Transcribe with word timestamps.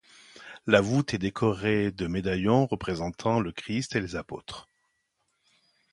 La 0.65 0.81
voûte 0.81 1.13
est 1.13 1.19
décorée 1.19 1.91
de 1.91 2.07
médaillons 2.07 2.65
représentant 2.65 3.39
le 3.39 3.51
christ 3.51 3.95
et 3.95 4.01
les 4.01 4.15
apôtres. 4.15 4.67